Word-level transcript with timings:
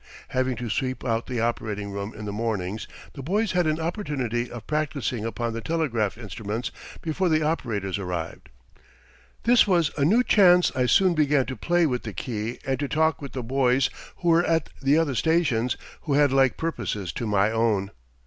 Having 0.29 0.55
to 0.55 0.69
sweep 0.71 1.05
out 1.05 1.27
the 1.27 1.39
operating 1.41 1.91
room 1.91 2.11
in 2.17 2.25
the 2.25 2.31
mornings, 2.33 2.87
the 3.13 3.21
boys 3.21 3.51
had 3.51 3.67
an 3.67 3.79
opportunity 3.79 4.49
of 4.49 4.65
practicing 4.65 5.23
upon 5.25 5.53
the 5.53 5.61
telegraph 5.61 6.17
instruments 6.17 6.71
before 7.03 7.29
the 7.29 7.43
operators 7.43 7.99
arrived. 7.99 8.49
This 9.43 9.67
was 9.67 9.91
a 9.97 10.03
new 10.03 10.23
chance. 10.23 10.71
I 10.75 10.87
soon 10.87 11.13
began 11.13 11.45
to 11.45 11.55
play 11.55 11.85
with 11.85 12.01
the 12.01 12.13
key 12.13 12.57
and 12.65 12.79
to 12.79 12.87
talk 12.87 13.21
with 13.21 13.33
the 13.33 13.43
boys 13.43 13.91
who 14.15 14.29
were 14.29 14.43
at 14.43 14.71
the 14.81 14.97
other 14.97 15.13
stations 15.13 15.77
who 16.01 16.13
had 16.13 16.33
like 16.33 16.57
purposes 16.57 17.13
to 17.13 17.27
my 17.27 17.51
own. 17.51 17.91